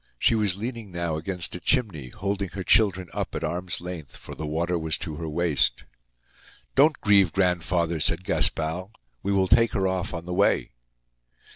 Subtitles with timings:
[0.17, 4.33] She was leaning now against a chimney, holding her children up at arm's length, for
[4.33, 5.83] the water was to her waist.
[6.73, 8.87] "Don't grieve, grandfather," said Gaspard.
[9.21, 10.71] "We will take her off on the way."